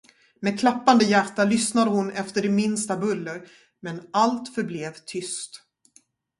Med 0.39 0.59
klappande 0.59 1.05
hjärta 1.05 1.43
lyssnade 1.43 1.89
hon 1.91 2.11
efter 2.11 2.41
det 2.41 2.49
minsta 2.49 2.97
buller, 2.97 3.47
men 3.81 4.07
allt 4.13 4.55
förblev 4.55 4.93
tyst. 5.05 5.61